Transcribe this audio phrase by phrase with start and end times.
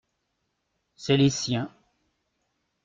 [0.95, 1.71] C’est les siens.